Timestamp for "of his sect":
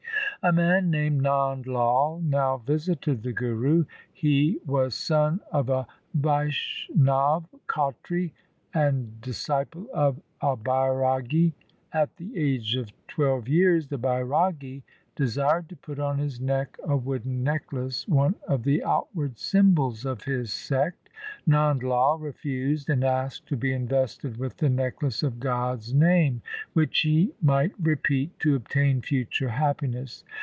20.05-20.97